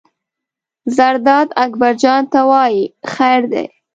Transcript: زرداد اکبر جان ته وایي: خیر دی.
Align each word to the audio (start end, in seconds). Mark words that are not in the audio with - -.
زرداد 0.97 1.47
اکبر 1.65 1.93
جان 2.01 2.23
ته 2.31 2.39
وایي: 2.49 2.83
خیر 3.13 3.41
دی. 3.51 3.65